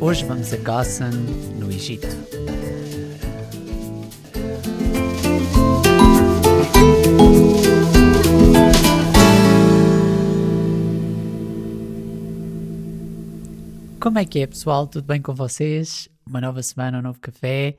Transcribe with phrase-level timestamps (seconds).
[0.00, 1.10] Hoje vamos a Gossen,
[1.58, 2.06] no Egito.
[14.00, 14.86] Como é que é, pessoal?
[14.86, 16.08] Tudo bem com vocês?
[16.24, 17.76] Uma nova semana, um novo café.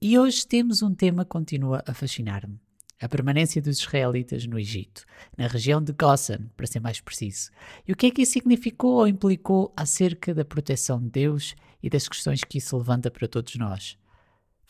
[0.00, 2.58] E hoje temos um tema que continua a fascinar-me
[3.00, 5.04] a permanência dos israelitas no Egito,
[5.36, 7.50] na região de Gosen, para ser mais preciso.
[7.86, 11.88] E o que é que isso significou ou implicou acerca da proteção de Deus e
[11.88, 13.96] das questões que isso levanta para todos nós?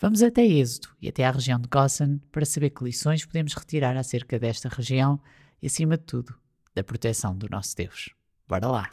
[0.00, 3.96] Vamos até Êxodo e até à região de Gosen para saber que lições podemos retirar
[3.96, 5.20] acerca desta região
[5.60, 6.34] e, acima de tudo,
[6.74, 8.10] da proteção do nosso Deus.
[8.46, 8.90] Bora lá!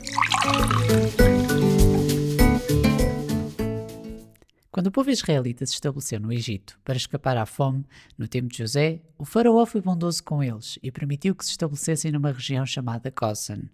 [4.75, 7.85] Quando o povo israelita se estabeleceu no Egito para escapar à fome,
[8.17, 12.11] no tempo de José, o faraó foi bondoso com eles e permitiu que se estabelecessem
[12.11, 13.69] numa região chamada Gosen.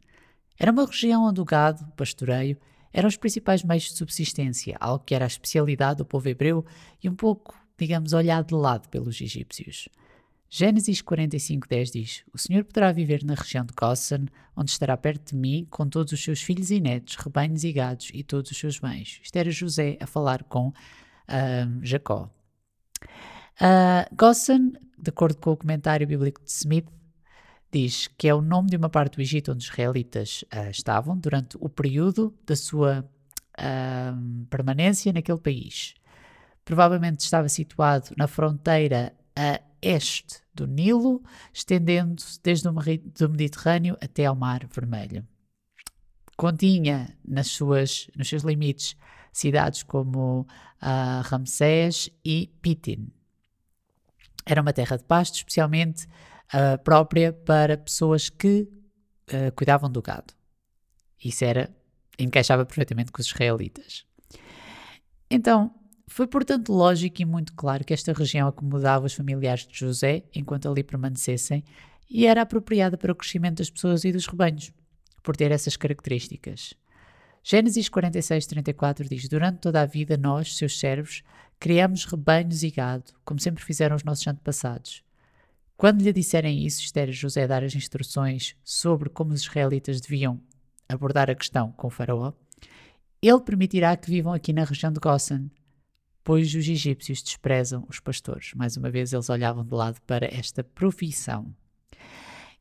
[0.60, 2.56] Era uma região onde o gado, o pastoreio,
[2.94, 6.64] eram os principais meios de subsistência, algo que era a especialidade do povo hebreu
[7.04, 9.90] e um pouco, digamos, olhado de lado pelos egípcios.
[10.54, 15.38] Gênesis 45:10 diz: O Senhor poderá viver na região de Gosen, onde estará perto de
[15.38, 18.78] mim, com todos os seus filhos e netos, rebanhos e gados e todos os seus
[18.78, 19.22] bens.
[19.24, 20.74] Isto era José a falar com uh,
[21.82, 22.30] Jacó.
[23.62, 26.90] Uh, Gosen, de acordo com o comentário bíblico de Smith,
[27.72, 31.18] diz que é o nome de uma parte do Egito onde os israelitas uh, estavam
[31.18, 33.10] durante o período da sua
[33.58, 35.94] uh, permanência naquele país.
[36.66, 44.36] Provavelmente estava situado na fronteira a este do Nilo, estendendo-se desde o Mediterrâneo até ao
[44.36, 45.28] Mar Vermelho.
[46.38, 48.96] Continha nas suas, nos seus limites
[49.32, 53.12] cidades como uh, Ramsés e Pitin.
[54.46, 56.06] Era uma terra de pasto, especialmente
[56.54, 58.68] uh, própria para pessoas que
[59.30, 60.34] uh, cuidavam do gado.
[61.24, 61.74] Isso era
[62.18, 64.06] encaixava perfeitamente com os israelitas.
[65.30, 65.74] Então,
[66.12, 70.68] foi, portanto, lógico e muito claro que esta região acomodava os familiares de José enquanto
[70.70, 71.64] ali permanecessem
[72.10, 74.74] e era apropriada para o crescimento das pessoas e dos rebanhos,
[75.24, 76.74] por ter essas características.
[77.42, 81.24] Gênesis 46, 34 diz: Durante toda a vida, nós, seus servos,
[81.58, 85.02] criamos rebanhos e gado, como sempre fizeram os nossos antepassados.
[85.78, 90.42] Quando lhe disserem isso, isto era José dar as instruções sobre como os israelitas deviam
[90.90, 92.34] abordar a questão com o faraó,
[93.22, 95.50] ele permitirá que vivam aqui na região de Gosen,
[96.24, 98.54] pois os egípcios desprezam os pastores.
[98.56, 101.54] Mais uma vez, eles olhavam de lado para esta profissão.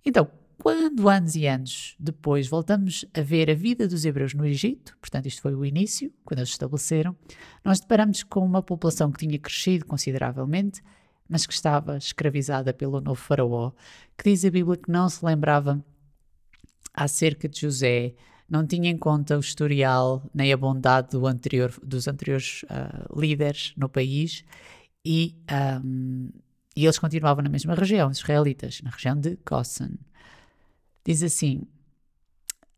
[0.04, 4.96] Então, quando anos e anos depois voltamos a ver a vida dos hebreus no Egito,
[5.00, 7.16] portanto, isto foi o início, quando eles se estabeleceram,
[7.64, 10.82] nós deparamos com uma população que tinha crescido consideravelmente,
[11.28, 13.72] mas que estava escravizada pelo novo faraó,
[14.18, 15.82] que diz a Bíblia que não se lembrava
[16.92, 18.14] acerca de José,
[18.50, 23.72] não tinha em conta o historial nem a bondade do anterior, dos anteriores uh, líderes
[23.76, 24.44] no país
[25.04, 25.36] e,
[25.84, 26.28] um,
[26.76, 29.98] e, eles continuavam na mesma região, os israelitas, na região de Gossen.
[31.04, 31.62] Diz assim,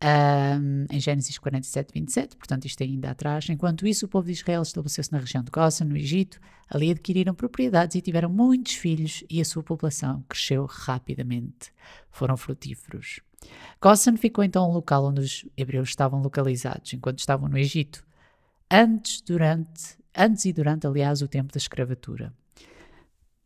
[0.02, 4.32] um, em Gênesis 47, 27, portanto isto é ainda atrás, enquanto isso o povo de
[4.32, 9.22] Israel estabeleceu-se na região de Gossen, no Egito, ali adquiriram propriedades e tiveram muitos filhos
[9.30, 11.72] e a sua população cresceu rapidamente.
[12.10, 13.20] Foram frutíferos.
[13.80, 18.04] Gossen ficou então um local onde os hebreus estavam localizados enquanto estavam no Egito,
[18.70, 22.32] antes, durante, antes e durante, aliás, o tempo da escravatura.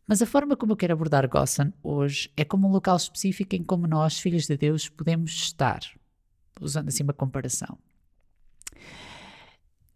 [0.07, 3.63] Mas a forma como eu quero abordar Gossen hoje é como um local específico em
[3.63, 5.81] como nós, filhos de Deus, podemos estar,
[6.61, 7.77] usando assim uma comparação.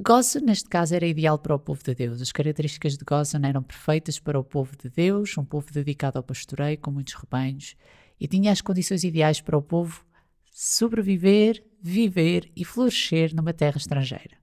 [0.03, 2.21] Gozen, neste caso, era ideal para o povo de Deus.
[2.21, 6.23] As características de Gozen eram perfeitas para o povo de Deus, um povo dedicado ao
[6.23, 7.75] pastoreio, com muitos rebanhos,
[8.19, 10.03] e tinha as condições ideais para o povo
[10.51, 14.41] sobreviver, viver e florescer numa terra estrangeira.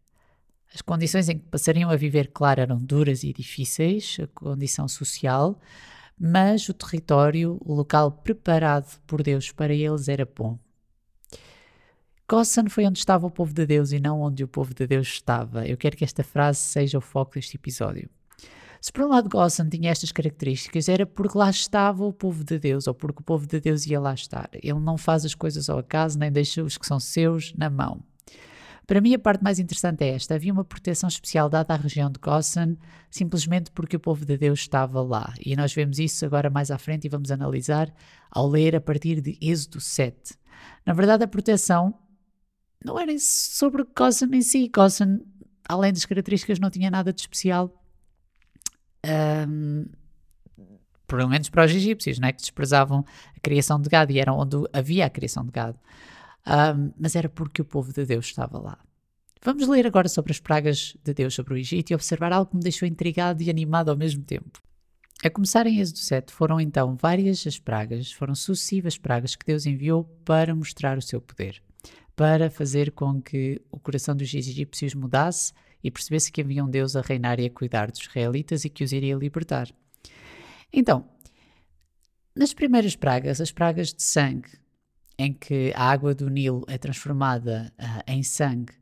[0.72, 5.58] As condições em que passariam a viver, claro, eram duras e difíceis, a condição social,
[6.18, 10.58] mas o território, o local preparado por Deus para eles era bom.
[12.30, 15.08] Gossen foi onde estava o povo de Deus e não onde o povo de Deus
[15.08, 15.66] estava.
[15.66, 18.10] Eu quero que esta frase seja o foco deste episódio.
[18.82, 22.58] Se por um lado Gossen tinha estas características, era porque lá estava o povo de
[22.58, 24.50] Deus, ou porque o povo de Deus ia lá estar.
[24.52, 28.02] Ele não faz as coisas ao acaso, nem deixa os que são seus na mão.
[28.86, 32.10] Para mim, a parte mais interessante é esta: havia uma proteção especial dada à região
[32.10, 32.76] de Gossen,
[33.10, 35.32] simplesmente porque o povo de Deus estava lá.
[35.44, 37.90] E nós vemos isso agora mais à frente e vamos analisar
[38.30, 40.34] ao ler a partir de Êxodo 7.
[40.84, 41.94] Na verdade, a proteção
[42.84, 44.68] não era sobre Gossen em si.
[44.68, 45.20] Gossen,
[45.68, 47.72] além das características, não tinha nada de especial
[49.06, 49.86] um,
[51.06, 53.04] pelo menos para os egípcios, né, que desprezavam
[53.34, 55.78] a criação de gado e eram onde havia a criação de gado.
[56.46, 58.78] Um, mas era porque o povo de Deus estava lá.
[59.42, 62.56] Vamos ler agora sobre as pragas de Deus sobre o Egito e observar algo que
[62.56, 64.60] me deixou intrigado e animado ao mesmo tempo.
[65.24, 69.66] A começar em Êxodo 7, foram então várias as pragas, foram sucessivas pragas que Deus
[69.66, 71.60] enviou para mostrar o seu poder,
[72.18, 75.52] para fazer com que o coração dos egípcios mudasse
[75.84, 78.82] e percebesse que havia um Deus a reinar e a cuidar dos israelitas e que
[78.82, 79.68] os iria libertar.
[80.72, 81.08] Então,
[82.34, 84.50] nas primeiras pragas, as pragas de sangue,
[85.16, 88.72] em que a água do Nilo é transformada uh, em sangue,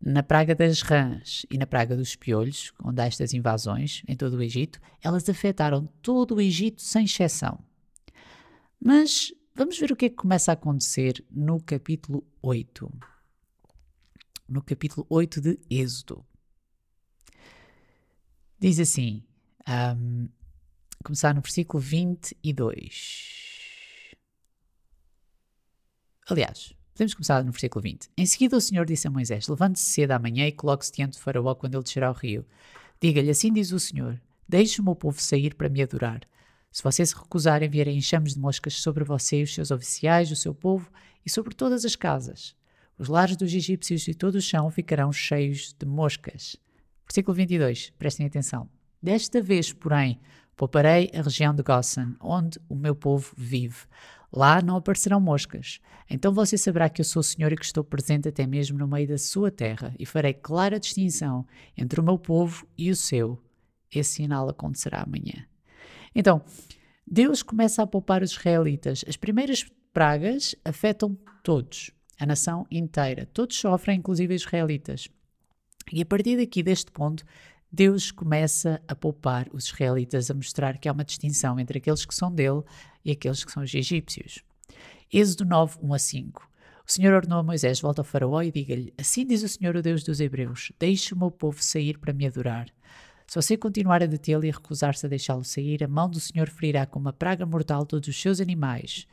[0.00, 4.34] na praga das rãs e na praga dos piolhos, onde há estas invasões em todo
[4.34, 7.60] o Egito, elas afetaram todo o Egito sem exceção.
[8.82, 12.90] Mas vamos ver o que é que começa a acontecer no capítulo 8.
[14.48, 16.24] No capítulo 8 de Êxodo.
[18.58, 19.22] Diz assim,
[19.96, 20.28] um,
[21.04, 24.14] começar no versículo 22.
[26.28, 28.10] Aliás, podemos começar no versículo 20.
[28.16, 31.54] Em seguida, o Senhor disse a Moisés: Levante-se cedo amanhã e coloque-se diante de Faraó
[31.54, 32.46] quando ele descer ao rio.
[33.00, 36.20] Diga-lhe: Assim diz o Senhor: Deixe o meu povo sair para me adorar.
[36.70, 40.36] Se você se recusar, enviarei enxames de moscas sobre você e os seus oficiais, o
[40.36, 40.90] seu povo
[41.26, 42.54] e sobre todas as casas.
[42.96, 46.56] Os lares dos egípcios e todo o chão ficarão cheios de moscas.
[47.06, 48.68] Versículo 22, prestem atenção.
[49.02, 50.20] Desta vez, porém,
[50.54, 53.86] pouparei a região de Gossan, onde o meu povo vive.
[54.32, 55.80] Lá não aparecerão moscas.
[56.08, 58.86] Então você saberá que eu sou o Senhor e que estou presente até mesmo no
[58.86, 61.44] meio da sua terra, e farei clara distinção
[61.76, 63.42] entre o meu povo e o seu.
[63.90, 65.49] Esse sinal acontecerá amanhã.
[66.14, 66.42] Então,
[67.06, 69.04] Deus começa a poupar os israelitas.
[69.06, 73.26] As primeiras pragas afetam todos, a nação inteira.
[73.32, 75.08] Todos sofrem, inclusive os israelitas.
[75.92, 77.24] E a partir daqui, deste ponto,
[77.72, 82.14] Deus começa a poupar os israelitas, a mostrar que há uma distinção entre aqueles que
[82.14, 82.62] são dele
[83.04, 84.42] e aqueles que são os egípcios.
[85.12, 86.50] Êxodo 9, 1 a 5.
[86.86, 89.82] O Senhor ordenou a Moisés: Volta ao Faraó e diga-lhe: Assim diz o Senhor, o
[89.82, 92.66] Deus dos Hebreus: Deixe o meu povo sair para me adorar.
[93.30, 96.84] Se você continuar a detê-lo e recusar-se a deixá-lo sair, a mão do Senhor ferirá
[96.84, 99.06] com uma praga mortal todos os seus animais.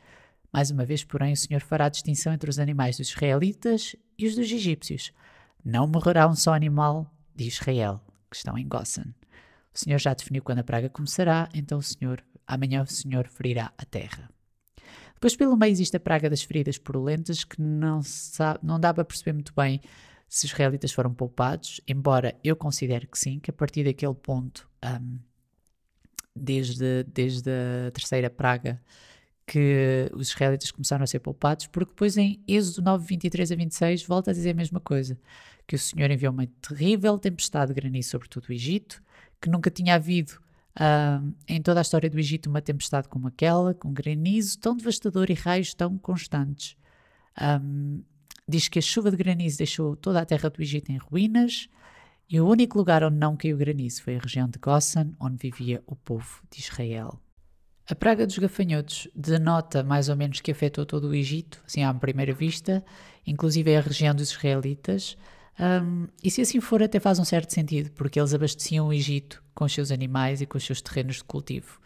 [0.52, 4.34] Mais uma vez, porém, o Senhor fará distinção entre os animais dos israelitas e os
[4.34, 5.12] dos egípcios
[5.64, 9.14] não morrerá um só animal de Israel, que estão em Gossan.
[9.72, 13.72] O Senhor já definiu quando a praga começará, então o Senhor, amanhã o Senhor ferirá
[13.78, 14.28] a terra.
[15.14, 19.04] Depois, pelo meio, existe a praga das feridas purulentas, que não, sabe, não dá para
[19.04, 19.80] perceber muito bem
[20.28, 24.68] se os israelitas foram poupados, embora eu considere que sim, que a partir daquele ponto,
[24.84, 25.18] um,
[26.36, 27.50] desde, desde
[27.86, 28.80] a terceira praga,
[29.46, 34.02] que os israelitas começaram a ser poupados, porque depois em Êxodo 9, 23 a 26
[34.04, 35.18] volta a dizer a mesma coisa,
[35.66, 39.02] que o Senhor enviou uma terrível tempestade de granizo sobre todo o Egito,
[39.40, 40.32] que nunca tinha havido
[40.78, 45.30] uh, em toda a história do Egito uma tempestade como aquela, com granizo tão devastador
[45.30, 46.76] e raios tão constantes.
[47.40, 48.02] Um,
[48.48, 51.68] diz que a chuva de granizo deixou toda a terra do Egito em ruínas,
[52.30, 55.82] e o único lugar onde não caiu granizo foi a região de Gossan, onde vivia
[55.86, 57.18] o povo de Israel.
[57.90, 61.94] A praga dos gafanhotos denota mais ou menos que afetou todo o Egito, assim à
[61.94, 62.84] primeira vista,
[63.26, 65.16] inclusive a região dos israelitas.
[65.58, 69.42] Um, e se assim for, até faz um certo sentido, porque eles abasteciam o Egito
[69.54, 71.80] com os seus animais e com os seus terrenos de cultivo.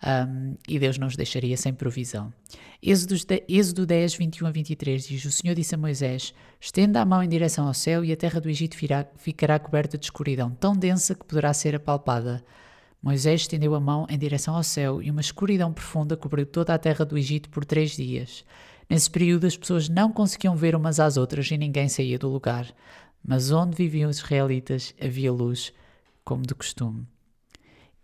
[0.00, 2.32] Um, e Deus não os deixaria sem provisão.
[2.80, 3.16] Êxodo,
[3.48, 7.28] Êxodo 10, 21 a 23 diz: O Senhor disse a Moisés: Estenda a mão em
[7.28, 8.76] direção ao céu, e a terra do Egito
[9.16, 12.44] ficará coberta de escuridão tão densa que poderá ser apalpada.
[13.02, 16.78] Moisés estendeu a mão em direção ao céu e uma escuridão profunda cobriu toda a
[16.78, 18.44] terra do Egito por três dias.
[18.90, 22.66] Nesse período, as pessoas não conseguiam ver umas às outras e ninguém saía do lugar.
[23.24, 25.72] Mas onde viviam os israelitas havia luz,
[26.24, 27.06] como de costume.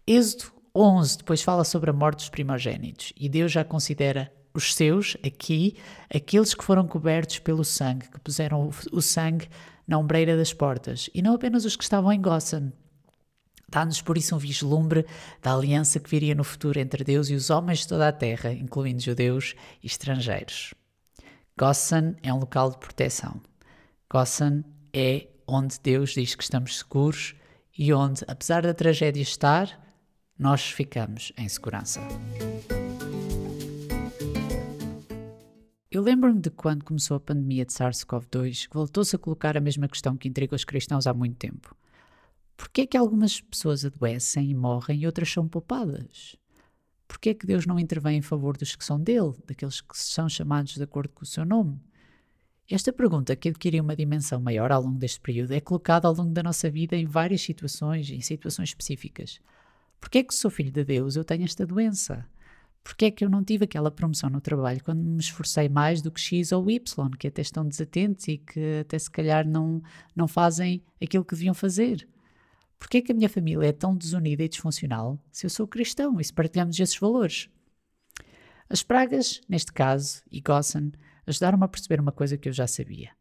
[0.06, 5.16] Êxodo 11 depois fala sobre a morte dos primogênitos e Deus já considera os seus,
[5.24, 5.76] aqui,
[6.14, 9.48] aqueles que foram cobertos pelo sangue, que puseram o sangue
[9.86, 12.72] na ombreira das portas, e não apenas os que estavam em Gossan,
[13.68, 15.04] Dá-nos por isso um vislumbre
[15.42, 18.52] da aliança que viria no futuro entre Deus e os homens de toda a terra,
[18.52, 20.74] incluindo judeus e estrangeiros.
[21.58, 23.40] Gossan é um local de proteção.
[24.08, 24.62] Gossan
[24.92, 27.34] é onde Deus diz que estamos seguros
[27.76, 29.83] e onde, apesar da tragédia estar,
[30.38, 32.00] nós ficamos em segurança.
[35.90, 39.86] Eu lembro-me de quando começou a pandemia de SARS-CoV-2, que voltou-se a colocar a mesma
[39.86, 41.76] questão que intriga os cristãos há muito tempo.
[42.56, 46.34] Porquê é que algumas pessoas adoecem e morrem e outras são poupadas?
[47.06, 50.28] Porquê é que Deus não intervém em favor dos que são dele, daqueles que são
[50.28, 51.80] chamados de acordo com o seu nome?
[52.68, 56.32] Esta pergunta, que adquiriu uma dimensão maior ao longo deste período, é colocada ao longo
[56.32, 59.38] da nossa vida em várias situações, em situações específicas.
[60.04, 62.28] Porquê é que sou filho de Deus eu tenho esta doença?
[62.82, 66.10] Porque é que eu não tive aquela promoção no trabalho quando me esforcei mais do
[66.10, 69.82] que X ou Y, que até estão desatentos e que até se calhar não,
[70.14, 72.06] não fazem aquilo que deviam fazer?
[72.78, 76.20] Porque é que a minha família é tão desunida e disfuncional se eu sou cristão
[76.20, 77.48] e se partilhamos esses valores?
[78.68, 80.92] As pragas, neste caso, e Gossen,
[81.26, 83.12] ajudaram-me a perceber uma coisa que eu já sabia.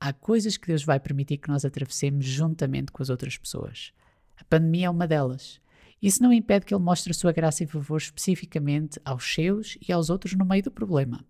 [0.00, 3.92] Há coisas que Deus vai permitir que nós atravessemos juntamente com as outras pessoas.
[4.38, 5.62] A pandemia é uma delas.
[6.00, 9.92] Isso não impede que Ele mostre a sua graça e favor especificamente aos seus e
[9.92, 11.24] aos outros no meio do problema,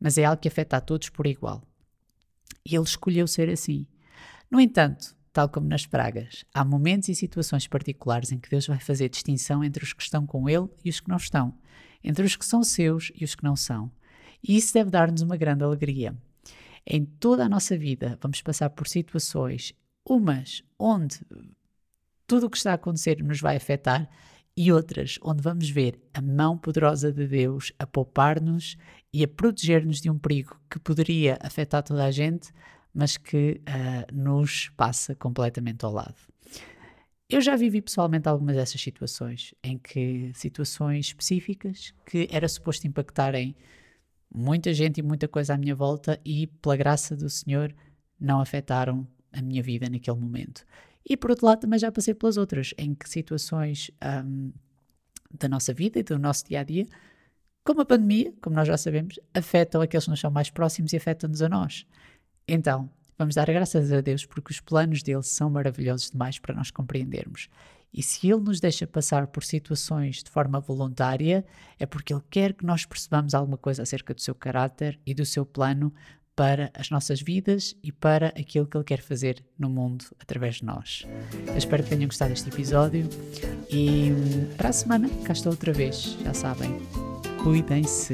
[0.00, 1.62] mas é algo que afeta a todos por igual.
[2.66, 3.86] E Ele escolheu ser assim.
[4.50, 8.80] No entanto, tal como nas pragas, há momentos e situações particulares em que Deus vai
[8.80, 11.54] fazer distinção entre os que estão com Ele e os que não estão,
[12.02, 13.90] entre os que são seus e os que não são.
[14.42, 16.16] E isso deve dar-nos uma grande alegria.
[16.86, 19.74] Em toda a nossa vida, vamos passar por situações,
[20.04, 21.20] umas onde
[22.28, 24.08] tudo o que está a acontecer nos vai afetar,
[24.56, 28.76] e outras onde vamos ver a mão poderosa de Deus a poupar-nos
[29.12, 32.52] e a proteger-nos de um perigo que poderia afetar toda a gente,
[32.92, 36.16] mas que uh, nos passa completamente ao lado.
[37.30, 43.54] Eu já vivi pessoalmente algumas dessas situações, em que situações específicas que era suposto impactarem
[44.34, 47.72] muita gente e muita coisa à minha volta e, pela graça do Senhor,
[48.18, 50.66] não afetaram a minha vida naquele momento.
[51.04, 53.90] E por outro lado, também já passei pelas outras, em que situações
[54.24, 54.52] um,
[55.30, 56.86] da nossa vida e do nosso dia a dia,
[57.64, 60.96] como a pandemia, como nós já sabemos, afetam aqueles que nos são mais próximos e
[60.96, 61.86] afetam-nos a nós.
[62.46, 66.70] Então, vamos dar graças a Deus porque os planos dele são maravilhosos demais para nós
[66.70, 67.48] compreendermos.
[67.92, 71.44] E se Ele nos deixa passar por situações de forma voluntária,
[71.78, 75.24] é porque Ele quer que nós percebamos alguma coisa acerca do seu caráter e do
[75.24, 75.92] seu plano
[76.38, 80.64] para as nossas vidas e para aquilo que Ele quer fazer no mundo através de
[80.64, 81.04] nós.
[81.48, 83.08] Eu espero que tenham gostado deste episódio
[83.68, 86.78] e hum, para a semana cá estou outra vez, já sabem.
[87.42, 88.12] Cuidem-se.